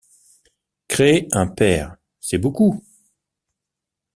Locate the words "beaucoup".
2.39-2.83